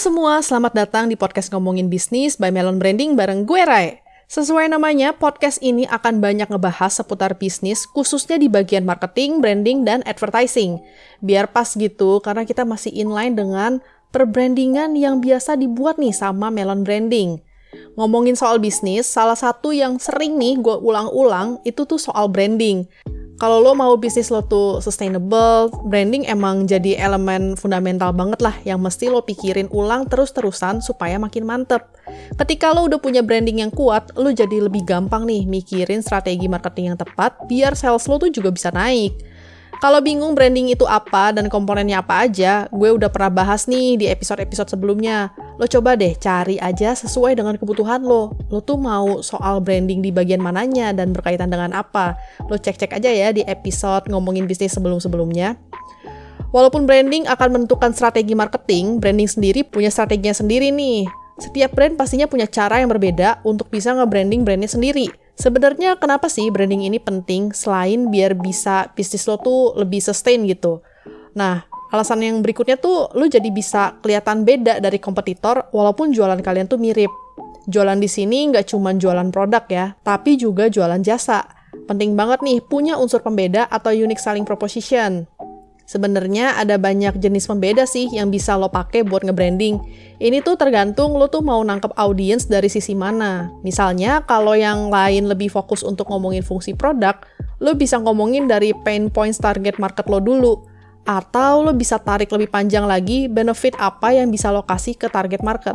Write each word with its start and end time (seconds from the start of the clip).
semua, 0.00 0.40
selamat 0.40 0.72
datang 0.72 1.12
di 1.12 1.14
podcast 1.14 1.52
Ngomongin 1.52 1.92
Bisnis 1.92 2.40
by 2.40 2.48
Melon 2.48 2.80
Branding 2.80 3.20
bareng 3.20 3.44
gue 3.44 3.60
Rai. 3.68 4.00
Sesuai 4.32 4.72
namanya, 4.72 5.12
podcast 5.12 5.60
ini 5.60 5.84
akan 5.84 6.24
banyak 6.24 6.48
ngebahas 6.48 6.88
seputar 6.88 7.36
bisnis, 7.36 7.84
khususnya 7.84 8.40
di 8.40 8.48
bagian 8.48 8.88
marketing, 8.88 9.44
branding, 9.44 9.84
dan 9.84 10.00
advertising. 10.08 10.80
Biar 11.20 11.52
pas 11.52 11.76
gitu, 11.76 12.16
karena 12.24 12.48
kita 12.48 12.64
masih 12.64 12.88
inline 12.96 13.36
dengan 13.36 13.84
perbrandingan 14.08 14.96
yang 14.96 15.20
biasa 15.20 15.60
dibuat 15.60 16.00
nih 16.00 16.16
sama 16.16 16.48
Melon 16.48 16.80
Branding. 16.80 17.36
Ngomongin 18.00 18.40
soal 18.40 18.56
bisnis, 18.56 19.04
salah 19.04 19.36
satu 19.36 19.68
yang 19.68 20.00
sering 20.00 20.40
nih 20.40 20.64
gue 20.64 20.80
ulang-ulang 20.80 21.60
itu 21.68 21.84
tuh 21.84 22.00
soal 22.00 22.32
branding 22.32 22.88
kalau 23.40 23.64
lo 23.64 23.72
mau 23.72 23.96
bisnis 23.96 24.28
lo 24.28 24.44
tuh 24.44 24.84
sustainable, 24.84 25.72
branding 25.88 26.28
emang 26.28 26.68
jadi 26.68 27.00
elemen 27.00 27.56
fundamental 27.56 28.12
banget 28.12 28.44
lah 28.44 28.52
yang 28.68 28.84
mesti 28.84 29.08
lo 29.08 29.24
pikirin 29.24 29.72
ulang 29.72 30.04
terus-terusan 30.04 30.84
supaya 30.84 31.16
makin 31.16 31.48
mantep. 31.48 31.88
Ketika 32.36 32.76
lo 32.76 32.84
udah 32.84 33.00
punya 33.00 33.24
branding 33.24 33.64
yang 33.64 33.72
kuat, 33.72 34.12
lo 34.20 34.28
jadi 34.28 34.68
lebih 34.68 34.84
gampang 34.84 35.24
nih 35.24 35.48
mikirin 35.48 36.04
strategi 36.04 36.52
marketing 36.52 36.92
yang 36.92 36.98
tepat 37.00 37.40
biar 37.48 37.72
sales 37.72 38.04
lo 38.04 38.20
tuh 38.20 38.28
juga 38.28 38.52
bisa 38.52 38.68
naik. 38.68 39.16
Kalau 39.80 40.04
bingung 40.04 40.36
branding 40.36 40.68
itu 40.76 40.84
apa 40.84 41.32
dan 41.32 41.48
komponennya 41.48 42.04
apa 42.04 42.28
aja, 42.28 42.68
gue 42.68 42.90
udah 42.92 43.08
pernah 43.08 43.32
bahas 43.32 43.64
nih 43.64 43.96
di 43.96 44.06
episode-episode 44.12 44.68
sebelumnya. 44.68 45.32
Lo 45.60 45.68
coba 45.68 45.92
deh 45.92 46.16
cari 46.16 46.56
aja 46.56 46.96
sesuai 46.96 47.36
dengan 47.36 47.52
kebutuhan 47.60 48.00
lo. 48.00 48.32
Lo 48.48 48.64
tuh 48.64 48.80
mau 48.80 49.20
soal 49.20 49.60
branding 49.60 50.00
di 50.00 50.08
bagian 50.08 50.40
mananya 50.40 50.96
dan 50.96 51.12
berkaitan 51.12 51.52
dengan 51.52 51.76
apa. 51.76 52.16
Lo 52.48 52.56
cek-cek 52.56 52.96
aja 52.96 53.12
ya 53.12 53.28
di 53.28 53.44
episode 53.44 54.08
ngomongin 54.08 54.48
bisnis 54.48 54.72
sebelum-sebelumnya. 54.72 55.60
Walaupun 56.56 56.88
branding 56.88 57.28
akan 57.28 57.60
menentukan 57.60 57.92
strategi 57.92 58.32
marketing, 58.32 59.04
branding 59.04 59.28
sendiri 59.28 59.60
punya 59.60 59.92
strateginya 59.92 60.32
sendiri 60.32 60.72
nih. 60.72 61.04
Setiap 61.36 61.76
brand 61.76 61.92
pastinya 61.92 62.24
punya 62.24 62.48
cara 62.48 62.80
yang 62.80 62.88
berbeda 62.88 63.44
untuk 63.44 63.68
bisa 63.68 63.92
nge-branding 63.92 64.48
brandnya 64.48 64.72
sendiri. 64.72 65.12
Sebenarnya 65.36 66.00
kenapa 66.00 66.32
sih 66.32 66.48
branding 66.48 66.88
ini 66.88 66.96
penting 66.96 67.52
selain 67.52 68.08
biar 68.08 68.32
bisa 68.32 68.88
bisnis 68.96 69.28
lo 69.28 69.36
tuh 69.36 69.76
lebih 69.76 70.00
sustain 70.00 70.40
gitu. 70.48 70.80
Nah, 71.36 71.69
alasan 71.90 72.22
yang 72.22 72.38
berikutnya 72.40 72.78
tuh 72.78 73.10
lo 73.12 73.26
jadi 73.26 73.50
bisa 73.50 73.98
kelihatan 74.00 74.46
beda 74.46 74.78
dari 74.78 75.02
kompetitor 75.02 75.68
walaupun 75.74 76.14
jualan 76.14 76.38
kalian 76.38 76.70
tuh 76.70 76.78
mirip. 76.78 77.10
Jualan 77.68 77.98
di 78.00 78.08
sini 78.08 78.50
nggak 78.50 78.72
cuma 78.72 78.94
jualan 78.96 79.28
produk 79.28 79.64
ya, 79.68 79.86
tapi 80.00 80.40
juga 80.40 80.66
jualan 80.70 81.02
jasa. 81.04 81.44
Penting 81.86 82.14
banget 82.14 82.40
nih 82.42 82.62
punya 82.62 82.96
unsur 82.96 83.20
pembeda 83.20 83.66
atau 83.68 83.90
unique 83.90 84.22
selling 84.22 84.46
proposition. 84.46 85.26
Sebenarnya 85.90 86.54
ada 86.54 86.78
banyak 86.78 87.18
jenis 87.18 87.50
pembeda 87.50 87.82
sih 87.82 88.06
yang 88.14 88.30
bisa 88.30 88.54
lo 88.54 88.70
pakai 88.70 89.02
buat 89.02 89.26
nge-branding. 89.26 89.74
Ini 90.22 90.38
tuh 90.46 90.54
tergantung 90.54 91.18
lo 91.18 91.26
tuh 91.26 91.42
mau 91.42 91.58
nangkep 91.66 91.98
audiens 91.98 92.46
dari 92.46 92.70
sisi 92.70 92.94
mana. 92.94 93.50
Misalnya 93.66 94.22
kalau 94.22 94.54
yang 94.54 94.86
lain 94.86 95.26
lebih 95.26 95.50
fokus 95.50 95.82
untuk 95.82 96.06
ngomongin 96.14 96.46
fungsi 96.46 96.78
produk, 96.78 97.18
lo 97.58 97.74
bisa 97.74 97.98
ngomongin 97.98 98.46
dari 98.46 98.70
pain 98.86 99.10
points 99.10 99.42
target 99.42 99.82
market 99.82 100.06
lo 100.06 100.22
dulu. 100.22 100.69
Atau 101.08 101.64
lo 101.64 101.72
bisa 101.72 101.96
tarik 102.00 102.30
lebih 102.30 102.52
panjang 102.52 102.84
lagi 102.84 103.26
benefit 103.26 103.74
apa 103.80 104.14
yang 104.14 104.28
bisa 104.28 104.52
lo 104.52 104.62
kasih 104.62 104.94
ke 104.94 105.08
target 105.08 105.40
market. 105.40 105.74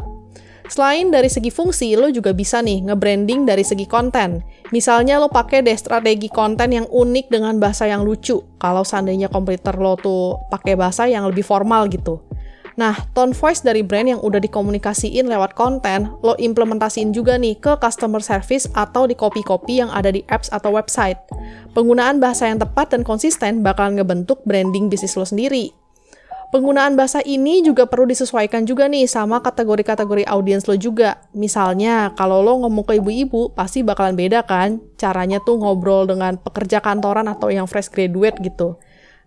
Selain 0.66 1.14
dari 1.14 1.30
segi 1.30 1.54
fungsi, 1.54 1.94
lo 1.94 2.10
juga 2.10 2.34
bisa 2.34 2.58
nih 2.58 2.90
nge-branding 2.90 3.46
dari 3.46 3.62
segi 3.62 3.86
konten. 3.86 4.42
Misalnya 4.74 5.22
lo 5.22 5.30
pakai 5.30 5.62
deh 5.62 5.78
strategi 5.78 6.26
konten 6.26 6.74
yang 6.74 6.90
unik 6.90 7.30
dengan 7.30 7.62
bahasa 7.62 7.86
yang 7.86 8.02
lucu. 8.02 8.42
Kalau 8.58 8.82
seandainya 8.82 9.30
komputer 9.30 9.78
lo 9.78 9.94
tuh 9.94 10.42
pakai 10.50 10.74
bahasa 10.74 11.06
yang 11.06 11.30
lebih 11.30 11.46
formal 11.46 11.86
gitu. 11.86 12.18
Nah, 12.76 13.08
tone 13.16 13.32
voice 13.32 13.64
dari 13.64 13.88
brand 13.88 14.12
yang 14.12 14.20
udah 14.20 14.44
dikomunikasiin 14.44 15.32
lewat 15.32 15.56
konten, 15.56 16.12
lo 16.20 16.36
implementasiin 16.36 17.16
juga 17.16 17.40
nih 17.40 17.56
ke 17.56 17.80
customer 17.80 18.20
service 18.20 18.68
atau 18.76 19.08
di 19.08 19.16
copy-copy 19.16 19.80
yang 19.80 19.88
ada 19.96 20.12
di 20.12 20.28
apps 20.28 20.52
atau 20.52 20.76
website. 20.76 21.16
Penggunaan 21.72 22.20
bahasa 22.20 22.52
yang 22.52 22.60
tepat 22.60 22.92
dan 22.92 23.08
konsisten 23.08 23.64
bakal 23.64 23.96
ngebentuk 23.96 24.44
branding 24.44 24.92
bisnis 24.92 25.16
lo 25.16 25.24
sendiri. 25.24 25.72
Penggunaan 26.52 26.96
bahasa 26.96 27.20
ini 27.26 27.64
juga 27.66 27.84
perlu 27.84 28.08
disesuaikan 28.12 28.64
juga 28.64 28.88
nih 28.88 29.10
sama 29.12 29.44
kategori-kategori 29.44 30.24
audiens 30.28 30.68
lo 30.68 30.76
juga. 30.76 31.20
Misalnya, 31.36 32.16
kalau 32.16 32.40
lo 32.44 32.64
ngomong 32.64 32.86
ke 32.86 33.00
ibu-ibu, 33.00 33.56
pasti 33.56 33.84
bakalan 33.84 34.16
beda 34.20 34.44
kan? 34.44 34.84
Caranya 35.00 35.44
tuh 35.44 35.60
ngobrol 35.60 36.08
dengan 36.08 36.40
pekerja 36.40 36.80
kantoran 36.80 37.28
atau 37.32 37.52
yang 37.52 37.68
fresh 37.68 37.92
graduate 37.92 38.40
gitu. 38.40 38.80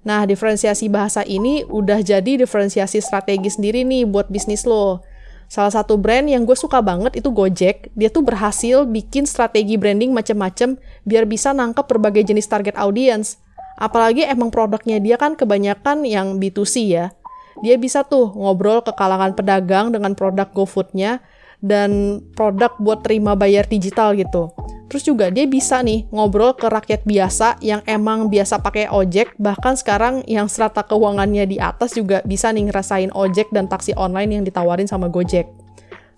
Nah, 0.06 0.24
diferensiasi 0.24 0.86
bahasa 0.90 1.26
ini 1.26 1.66
udah 1.66 2.02
jadi 2.02 2.38
diferensiasi 2.38 3.02
strategi 3.02 3.50
sendiri 3.50 3.82
nih 3.82 4.06
buat 4.06 4.30
bisnis 4.30 4.64
lo. 4.64 5.02
Salah 5.48 5.72
satu 5.72 5.96
brand 5.96 6.28
yang 6.28 6.44
gue 6.44 6.54
suka 6.54 6.84
banget 6.84 7.16
itu 7.16 7.32
Gojek. 7.32 7.88
Dia 7.96 8.12
tuh 8.12 8.20
berhasil 8.20 8.84
bikin 8.84 9.24
strategi 9.24 9.80
branding 9.80 10.12
macem-macem 10.12 10.76
biar 11.08 11.24
bisa 11.24 11.56
nangkep 11.56 11.88
berbagai 11.88 12.28
jenis 12.28 12.46
target 12.46 12.76
audience. 12.76 13.40
Apalagi 13.80 14.28
emang 14.28 14.52
produknya 14.52 15.00
dia 15.00 15.16
kan 15.16 15.38
kebanyakan 15.38 16.04
yang 16.04 16.36
B2C 16.36 16.74
ya 16.88 17.14
dia 17.62 17.76
bisa 17.78 18.06
tuh 18.06 18.30
ngobrol 18.34 18.82
ke 18.82 18.94
kalangan 18.94 19.34
pedagang 19.34 19.90
dengan 19.90 20.14
produk 20.14 20.46
GoFood-nya 20.54 21.22
dan 21.58 22.22
produk 22.38 22.78
buat 22.78 23.02
terima 23.02 23.34
bayar 23.34 23.66
digital 23.66 24.14
gitu. 24.14 24.54
Terus 24.88 25.04
juga 25.04 25.28
dia 25.28 25.44
bisa 25.44 25.84
nih 25.84 26.08
ngobrol 26.08 26.56
ke 26.56 26.64
rakyat 26.64 27.04
biasa 27.04 27.60
yang 27.60 27.84
emang 27.84 28.32
biasa 28.32 28.64
pakai 28.64 28.88
ojek, 28.88 29.36
bahkan 29.36 29.76
sekarang 29.76 30.24
yang 30.24 30.48
strata 30.48 30.80
keuangannya 30.80 31.44
di 31.44 31.60
atas 31.60 31.92
juga 31.92 32.24
bisa 32.24 32.48
nih 32.48 32.72
ngerasain 32.72 33.12
ojek 33.12 33.52
dan 33.52 33.68
taksi 33.68 33.92
online 34.00 34.40
yang 34.40 34.44
ditawarin 34.48 34.88
sama 34.88 35.12
Gojek. 35.12 35.44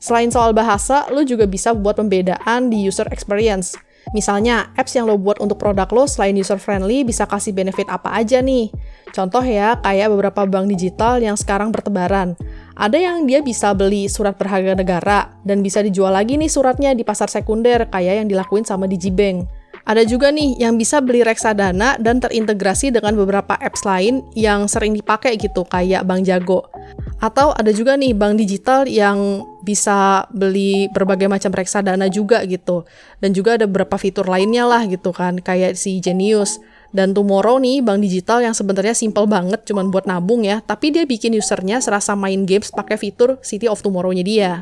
Selain 0.00 0.32
soal 0.32 0.56
bahasa, 0.56 1.04
lo 1.12 1.20
juga 1.26 1.44
bisa 1.44 1.76
buat 1.76 1.98
pembedaan 1.98 2.72
di 2.72 2.88
user 2.88 3.10
experience. 3.12 3.76
Misalnya, 4.16 4.72
apps 4.72 4.97
yang 4.97 5.04
lo 5.04 5.20
buat 5.20 5.44
untuk 5.44 5.60
produk 5.60 5.84
lo 5.92 6.08
selain 6.08 6.32
user-friendly 6.32 7.04
bisa 7.04 7.28
kasih 7.28 7.52
benefit 7.52 7.84
apa 7.92 8.16
aja 8.16 8.41
nih. 8.41 8.72
Contoh 9.12 9.44
ya, 9.44 9.76
kayak 9.84 10.08
beberapa 10.08 10.48
bank 10.48 10.72
digital 10.72 11.20
yang 11.20 11.37
sekarang 11.37 11.69
bertebaran. 11.69 12.32
Ada 12.81 12.97
yang 12.97 13.29
dia 13.29 13.45
bisa 13.45 13.77
beli 13.77 14.09
surat 14.09 14.41
berharga 14.41 14.73
negara, 14.73 15.37
dan 15.45 15.61
bisa 15.61 15.85
dijual 15.85 16.17
lagi 16.17 16.41
nih 16.41 16.49
suratnya 16.49 16.97
di 16.97 17.05
pasar 17.05 17.29
sekunder, 17.29 17.85
kayak 17.93 18.25
yang 18.25 18.29
dilakuin 18.33 18.65
sama 18.65 18.89
Digibank. 18.89 19.45
Ada 19.85 20.09
juga 20.09 20.33
nih 20.33 20.57
yang 20.57 20.81
bisa 20.81 21.05
beli 21.05 21.21
reksadana 21.21 22.01
dan 22.01 22.25
terintegrasi 22.25 22.89
dengan 22.89 23.21
beberapa 23.21 23.53
apps 23.53 23.85
lain 23.85 24.25
yang 24.33 24.65
sering 24.65 24.97
dipakai 24.97 25.37
gitu, 25.37 25.69
kayak 25.69 26.09
Bank 26.09 26.25
Jago. 26.25 26.73
Atau 27.21 27.53
ada 27.53 27.69
juga 27.69 28.01
nih 28.01 28.17
bank 28.17 28.41
digital 28.41 28.89
yang 28.89 29.45
bisa 29.61 30.25
beli 30.33 30.89
berbagai 30.89 31.29
macam 31.29 31.53
reksadana 31.53 32.09
juga 32.09 32.41
gitu. 32.49 32.89
Dan 33.21 33.37
juga 33.37 33.61
ada 33.61 33.69
beberapa 33.69 34.01
fitur 34.01 34.25
lainnya 34.25 34.65
lah 34.65 34.89
gitu 34.89 35.12
kan, 35.12 35.37
kayak 35.37 35.77
si 35.77 36.01
Genius. 36.01 36.65
Dan 36.91 37.15
Tomorrow 37.15 37.62
nih, 37.62 37.87
bank 37.87 38.03
digital 38.03 38.43
yang 38.43 38.55
sebenarnya 38.55 38.99
simple 38.99 39.31
banget, 39.31 39.62
cuman 39.62 39.95
buat 39.95 40.11
nabung 40.11 40.43
ya, 40.43 40.59
tapi 40.59 40.91
dia 40.91 41.06
bikin 41.06 41.31
usernya 41.39 41.78
serasa 41.78 42.19
main 42.19 42.43
games 42.43 42.75
pakai 42.75 42.99
fitur 42.99 43.39
City 43.47 43.71
of 43.71 43.78
Tomorrow-nya 43.78 44.27
dia. 44.27 44.53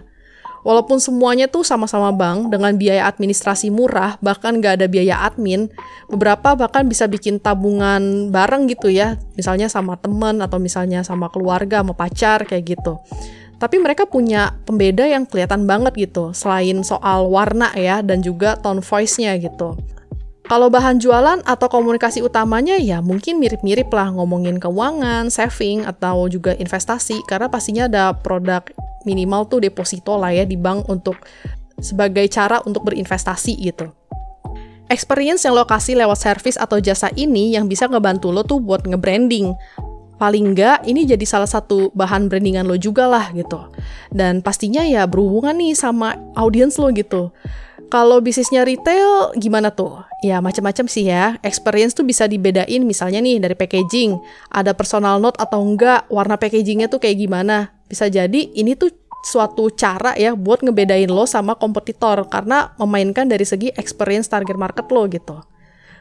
Walaupun 0.66 0.98
semuanya 0.98 1.46
tuh 1.48 1.62
sama-sama 1.62 2.10
bank 2.12 2.50
dengan 2.50 2.74
biaya 2.76 3.08
administrasi 3.08 3.72
murah, 3.72 4.20
bahkan 4.20 4.58
nggak 4.58 4.82
ada 4.82 4.86
biaya 4.90 5.24
admin, 5.24 5.70
beberapa 6.10 6.58
bahkan 6.58 6.84
bisa 6.84 7.08
bikin 7.08 7.40
tabungan 7.40 8.28
bareng 8.28 8.68
gitu 8.68 8.90
ya, 8.90 9.16
misalnya 9.38 9.70
sama 9.70 9.96
temen 9.96 10.42
atau 10.44 10.60
misalnya 10.60 11.06
sama 11.06 11.30
keluarga, 11.32 11.80
sama 11.80 11.94
pacar 11.94 12.44
kayak 12.44 12.76
gitu. 12.76 13.00
Tapi 13.58 13.80
mereka 13.80 14.06
punya 14.06 14.54
pembeda 14.66 15.06
yang 15.06 15.24
kelihatan 15.24 15.64
banget 15.64 15.94
gitu, 15.96 16.36
selain 16.36 16.82
soal 16.84 17.30
warna 17.30 17.72
ya 17.72 18.02
dan 18.02 18.20
juga 18.20 18.58
tone 18.58 18.82
voice-nya 18.82 19.38
gitu. 19.38 19.78
Kalau 20.48 20.72
bahan 20.72 20.96
jualan 20.96 21.44
atau 21.44 21.68
komunikasi 21.68 22.24
utamanya 22.24 22.80
ya 22.80 23.04
mungkin 23.04 23.36
mirip-mirip 23.36 23.92
lah 23.92 24.08
ngomongin 24.16 24.56
keuangan, 24.56 25.28
saving, 25.28 25.84
atau 25.84 26.24
juga 26.24 26.56
investasi 26.56 27.20
karena 27.28 27.52
pastinya 27.52 27.84
ada 27.84 28.16
produk 28.16 28.64
minimal 29.04 29.44
tuh 29.44 29.60
deposito 29.60 30.16
lah 30.16 30.32
ya 30.32 30.48
di 30.48 30.56
bank 30.56 30.88
untuk 30.88 31.20
sebagai 31.76 32.24
cara 32.32 32.64
untuk 32.64 32.88
berinvestasi 32.88 33.60
gitu. 33.60 33.92
Experience 34.88 35.44
yang 35.44 35.52
lo 35.52 35.68
kasih 35.68 36.00
lewat 36.00 36.16
service 36.16 36.56
atau 36.56 36.80
jasa 36.80 37.12
ini 37.12 37.52
yang 37.52 37.68
bisa 37.68 37.84
ngebantu 37.84 38.32
lo 38.32 38.40
tuh 38.40 38.56
buat 38.56 38.88
nge-branding. 38.88 39.52
Paling 40.16 40.56
nggak 40.56 40.88
ini 40.88 41.04
jadi 41.04 41.28
salah 41.28 41.46
satu 41.46 41.92
bahan 41.92 42.32
brandingan 42.32 42.64
lo 42.64 42.80
juga 42.80 43.04
lah 43.04 43.28
gitu. 43.36 43.68
Dan 44.08 44.40
pastinya 44.40 44.80
ya 44.80 45.04
berhubungan 45.04 45.60
nih 45.60 45.76
sama 45.76 46.16
audiens 46.32 46.80
lo 46.80 46.88
gitu. 46.96 47.36
Kalau 47.88 48.20
bisnisnya 48.20 48.68
retail 48.68 49.32
gimana 49.40 49.72
tuh? 49.72 50.04
Ya 50.20 50.44
macam-macam 50.44 50.84
sih 50.92 51.08
ya. 51.08 51.40
Experience 51.40 51.96
tuh 51.96 52.04
bisa 52.04 52.28
dibedain 52.28 52.84
misalnya 52.84 53.24
nih 53.24 53.40
dari 53.40 53.56
packaging. 53.56 54.20
Ada 54.52 54.76
personal 54.76 55.16
note 55.16 55.40
atau 55.40 55.64
enggak, 55.64 56.04
warna 56.12 56.36
packagingnya 56.36 56.92
tuh 56.92 57.00
kayak 57.00 57.16
gimana. 57.16 57.72
Bisa 57.88 58.12
jadi 58.12 58.52
ini 58.52 58.76
tuh 58.76 58.92
suatu 59.24 59.72
cara 59.72 60.12
ya 60.20 60.36
buat 60.36 60.60
ngebedain 60.60 61.08
lo 61.08 61.24
sama 61.24 61.56
kompetitor 61.56 62.28
karena 62.28 62.76
memainkan 62.76 63.24
dari 63.24 63.48
segi 63.48 63.72
experience 63.72 64.28
target 64.28 64.60
market 64.60 64.84
lo 64.92 65.08
gitu. 65.08 65.40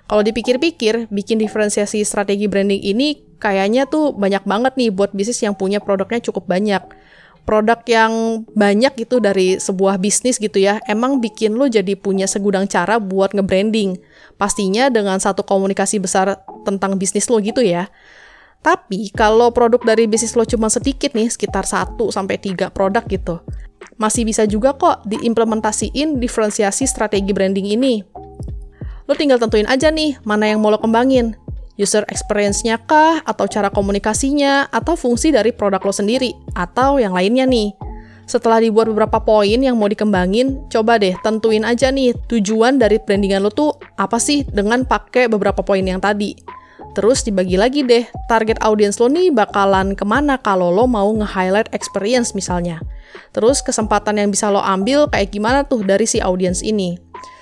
Kalau 0.08 0.24
dipikir-pikir, 0.24 1.08
bikin 1.08 1.40
diferensiasi 1.40 2.04
strategi 2.04 2.52
branding 2.52 2.84
ini 2.84 3.16
kayaknya 3.40 3.88
tuh 3.88 4.12
banyak 4.12 4.44
banget 4.44 4.74
nih 4.76 4.92
buat 4.92 5.16
bisnis 5.16 5.40
yang 5.40 5.56
punya 5.56 5.80
produknya 5.80 6.20
cukup 6.20 6.48
banyak 6.52 6.80
produk 7.48 7.80
yang 7.88 8.44
banyak 8.52 9.08
gitu 9.08 9.24
dari 9.24 9.56
sebuah 9.56 9.96
bisnis 10.04 10.36
gitu 10.36 10.60
ya, 10.60 10.84
emang 10.84 11.24
bikin 11.24 11.56
lo 11.56 11.72
jadi 11.72 11.96
punya 11.96 12.28
segudang 12.28 12.68
cara 12.68 13.00
buat 13.00 13.32
nge-branding. 13.32 13.96
Pastinya 14.36 14.92
dengan 14.92 15.24
satu 15.24 15.48
komunikasi 15.48 16.04
besar 16.04 16.44
tentang 16.68 17.00
bisnis 17.00 17.32
lo 17.32 17.40
gitu 17.40 17.64
ya. 17.64 17.88
Tapi 18.60 19.16
kalau 19.16 19.56
produk 19.56 19.80
dari 19.80 20.12
bisnis 20.12 20.36
lo 20.36 20.44
cuma 20.44 20.68
sedikit 20.68 21.16
nih, 21.16 21.32
sekitar 21.32 21.64
1 21.64 21.96
sampai 22.12 22.36
3 22.36 22.68
produk 22.68 23.08
gitu. 23.08 23.40
Masih 23.96 24.28
bisa 24.28 24.44
juga 24.44 24.76
kok 24.76 25.08
diimplementasiin 25.08 26.20
diferensiasi 26.20 26.84
strategi 26.84 27.32
branding 27.32 27.72
ini. 27.72 28.04
Lo 29.08 29.16
tinggal 29.16 29.40
tentuin 29.40 29.72
aja 29.72 29.88
nih 29.88 30.20
mana 30.28 30.52
yang 30.52 30.60
mau 30.60 30.68
lo 30.68 30.84
kembangin 30.84 31.40
user 31.78 32.04
experience-nya 32.10 32.82
kah, 32.84 33.22
atau 33.24 33.46
cara 33.46 33.70
komunikasinya, 33.72 34.68
atau 34.74 34.98
fungsi 34.98 35.32
dari 35.32 35.54
produk 35.54 35.80
lo 35.80 35.94
sendiri, 35.94 36.34
atau 36.58 36.98
yang 36.98 37.14
lainnya 37.14 37.46
nih. 37.46 37.72
Setelah 38.28 38.60
dibuat 38.60 38.92
beberapa 38.92 39.24
poin 39.24 39.56
yang 39.56 39.80
mau 39.80 39.88
dikembangin, 39.88 40.68
coba 40.68 41.00
deh 41.00 41.16
tentuin 41.24 41.64
aja 41.64 41.88
nih 41.88 42.12
tujuan 42.28 42.76
dari 42.76 43.00
brandingan 43.00 43.40
lo 43.40 43.48
tuh 43.48 43.72
apa 43.96 44.20
sih 44.20 44.44
dengan 44.44 44.84
pakai 44.84 45.32
beberapa 45.32 45.64
poin 45.64 45.80
yang 45.80 46.04
tadi. 46.04 46.36
Terus 46.92 47.24
dibagi 47.24 47.56
lagi 47.56 47.88
deh, 47.88 48.04
target 48.28 48.60
audience 48.66 49.00
lo 49.00 49.08
nih 49.08 49.32
bakalan 49.32 49.96
ke 49.96 50.04
mana 50.04 50.36
kalau 50.44 50.76
lo 50.76 50.92
mau 50.92 51.08
nge-highlight 51.08 51.72
experience 51.72 52.36
misalnya. 52.36 52.84
Terus 53.32 53.62
kesempatan 53.62 54.20
yang 54.20 54.30
bisa 54.30 54.50
lo 54.50 54.60
ambil 54.64 55.08
kayak 55.12 55.34
gimana 55.34 55.64
tuh 55.66 55.84
dari 55.86 56.06
si 56.06 56.18
audience 56.24 56.64
ini. 56.66 56.98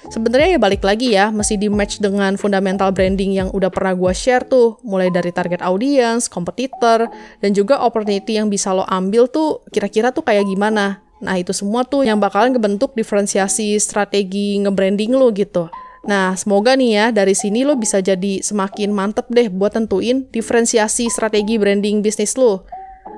Sebenarnya 0.05 0.57
ya 0.57 0.59
balik 0.61 0.85
lagi 0.85 1.17
ya, 1.17 1.33
mesti 1.33 1.57
di 1.57 1.65
match 1.65 1.97
dengan 1.97 2.37
fundamental 2.37 2.93
branding 2.93 3.33
yang 3.33 3.49
udah 3.49 3.73
pernah 3.73 3.97
gue 3.97 4.13
share 4.13 4.45
tuh, 4.45 4.77
mulai 4.85 5.09
dari 5.09 5.33
target 5.33 5.65
audience, 5.65 6.29
kompetitor, 6.29 7.09
dan 7.41 7.51
juga 7.57 7.81
opportunity 7.81 8.37
yang 8.37 8.45
bisa 8.45 8.69
lo 8.69 8.85
ambil 8.85 9.25
tuh 9.25 9.65
kira-kira 9.73 10.13
tuh 10.13 10.21
kayak 10.21 10.45
gimana. 10.45 11.01
Nah 11.25 11.41
itu 11.41 11.57
semua 11.57 11.81
tuh 11.81 12.05
yang 12.05 12.21
bakalan 12.21 12.53
ngebentuk 12.53 12.93
diferensiasi 12.93 13.81
strategi 13.81 14.61
nge-branding 14.61 15.17
lo 15.17 15.33
gitu. 15.33 15.73
Nah, 16.05 16.37
semoga 16.37 16.77
nih 16.77 16.91
ya, 16.93 17.05
dari 17.09 17.33
sini 17.33 17.65
lo 17.65 17.73
bisa 17.73 17.97
jadi 17.97 18.37
semakin 18.45 18.93
mantep 18.93 19.25
deh 19.33 19.49
buat 19.49 19.73
tentuin 19.73 20.29
diferensiasi 20.29 21.09
strategi 21.09 21.57
branding 21.57 22.05
bisnis 22.05 22.37
lo. 22.37 22.69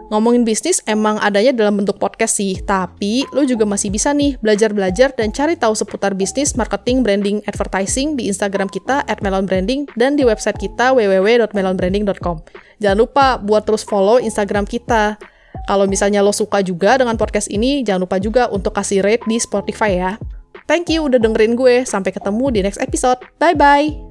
Ngomongin 0.08 0.48
bisnis 0.48 0.80
emang 0.88 1.20
adanya 1.20 1.52
dalam 1.52 1.84
bentuk 1.84 2.00
podcast 2.00 2.40
sih, 2.40 2.64
tapi 2.64 3.28
lo 3.36 3.44
juga 3.44 3.68
masih 3.68 3.92
bisa 3.92 4.16
nih 4.16 4.40
belajar-belajar 4.40 5.12
dan 5.20 5.36
cari 5.36 5.60
tahu 5.60 5.76
seputar 5.76 6.16
bisnis, 6.16 6.56
marketing, 6.56 7.04
branding, 7.04 7.44
advertising 7.44 8.16
di 8.16 8.32
Instagram 8.32 8.72
kita 8.72 9.04
at 9.04 9.20
melonbranding 9.20 9.84
dan 10.00 10.16
di 10.16 10.24
website 10.24 10.56
kita 10.56 10.96
www.melonbranding.com. 10.96 12.40
Jangan 12.80 12.98
lupa 12.98 13.36
buat 13.36 13.68
terus 13.68 13.84
follow 13.84 14.24
Instagram 14.24 14.64
kita. 14.64 15.20
Kalau 15.68 15.84
misalnya 15.84 16.24
lo 16.24 16.32
suka 16.32 16.64
juga 16.64 16.96
dengan 16.96 17.20
podcast 17.20 17.52
ini, 17.52 17.84
jangan 17.84 18.08
lupa 18.08 18.18
juga 18.24 18.48
untuk 18.48 18.72
kasih 18.72 19.04
rate 19.04 19.28
di 19.28 19.36
Spotify 19.36 19.92
ya. 20.00 20.12
Thank 20.68 20.92
you 20.92 21.04
udah 21.04 21.20
dengerin 21.20 21.60
gue. 21.60 21.84
Sampai 21.84 22.16
ketemu 22.16 22.46
di 22.56 22.60
next 22.64 22.80
episode. 22.80 23.20
Bye-bye. 23.44 24.07